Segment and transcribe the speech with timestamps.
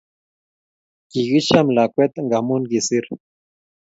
[1.09, 3.05] Kikicham lakwet ngamun kisir